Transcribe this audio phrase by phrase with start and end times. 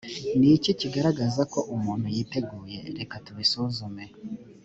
[0.39, 4.05] ni iki kigaragaza ko umuntu yiteguye reka tubisuzume